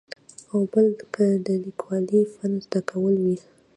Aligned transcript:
او 0.51 0.59
بل 0.73 0.87
که 1.13 1.25
د 1.45 1.47
لیکوالۍ 1.65 2.21
فن 2.33 2.51
زده 2.63 2.79
کول 2.89 3.15
وي. 3.23 3.37